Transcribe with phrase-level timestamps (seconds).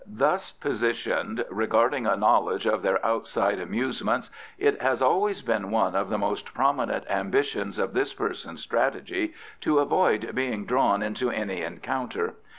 [0.07, 6.09] Thus positioned, regarding a knowledge of their outside amusements, it has always been one of
[6.09, 12.33] the most prominent ambitions of this person's strategy to avoid being drawn into any encounter.